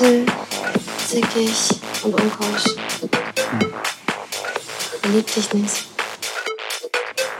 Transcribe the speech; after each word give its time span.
eitel, 0.00 0.24
zickig 1.06 1.68
und 2.02 2.14
unkeusch. 2.14 2.74
Verlieb 5.02 5.34
dich 5.34 5.52
nicht. 5.52 5.84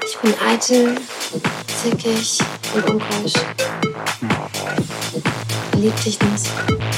Ich 0.04 0.18
bin 0.18 0.34
eitel, 0.46 1.00
zickig 1.82 2.38
und 2.74 2.90
unkeusch. 2.90 3.32
Verlieb 5.70 6.04
dich 6.04 6.18
nicht. 6.20 6.89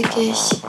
Zickig 0.00 0.59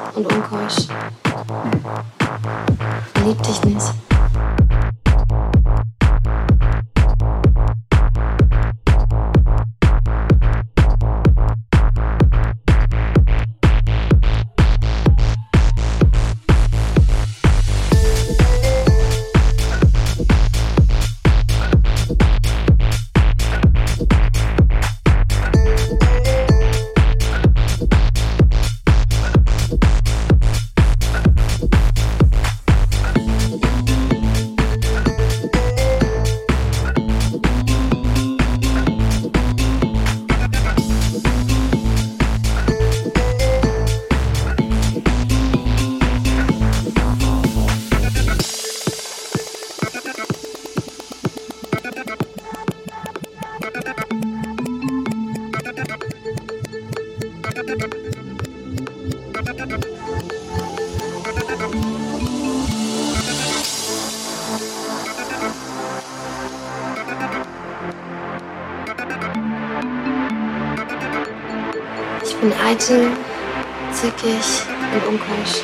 zickig 74.22 74.68
und 74.94 75.08
unkeusch. 75.08 75.62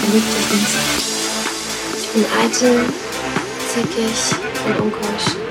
Verlieb 0.00 0.24
dich 0.34 0.50
nicht. 0.50 0.76
Ich 1.98 2.08
bin 2.08 2.24
eitel, 2.42 2.84
zickig 3.68 4.66
und 4.66 4.80
unkeusch. 4.80 5.41